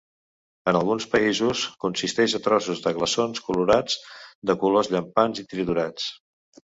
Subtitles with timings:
[0.69, 3.99] En alguns països consisteix a trossos de glaçons colorats
[4.51, 6.09] de colors llampants i triturats.